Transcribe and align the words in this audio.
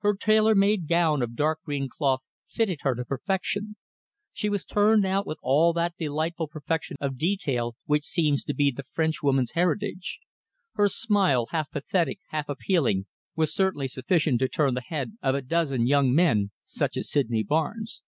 Her 0.00 0.14
tailor 0.14 0.54
made 0.54 0.86
gown 0.86 1.22
of 1.22 1.34
dark 1.34 1.62
green 1.62 1.88
cloth 1.88 2.26
fitted 2.46 2.80
her 2.82 2.94
to 2.94 3.06
perfection; 3.06 3.76
she 4.30 4.50
was 4.50 4.66
turned 4.66 5.06
out 5.06 5.26
with 5.26 5.38
all 5.42 5.72
that 5.72 5.94
delightful 5.98 6.46
perfection 6.46 6.98
of 7.00 7.16
detail 7.16 7.74
which 7.86 8.04
seems 8.04 8.44
to 8.44 8.54
be 8.54 8.70
the 8.70 8.82
Frenchwoman's 8.82 9.52
heritage. 9.52 10.18
Her 10.74 10.88
smile, 10.88 11.46
half 11.52 11.70
pathetic, 11.70 12.18
half 12.28 12.50
appealing, 12.50 13.06
was 13.34 13.54
certainly 13.54 13.88
sufficient 13.88 14.40
to 14.40 14.48
turn 14.48 14.74
the 14.74 14.82
head 14.86 15.16
of 15.22 15.34
a 15.34 15.40
dozen 15.40 15.86
young 15.86 16.14
men 16.14 16.50
such 16.62 16.98
as 16.98 17.10
Sydney 17.10 17.42
Barnes. 17.42 18.02